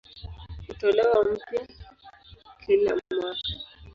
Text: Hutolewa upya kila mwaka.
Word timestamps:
Hutolewa 0.67 1.19
upya 1.31 1.61
kila 2.61 2.91
mwaka. 3.13 3.49